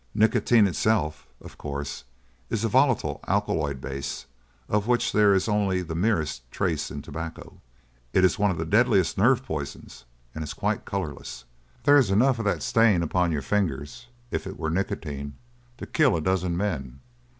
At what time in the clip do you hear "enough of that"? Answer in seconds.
12.09-12.63